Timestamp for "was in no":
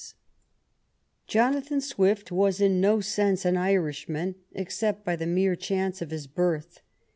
2.31-2.99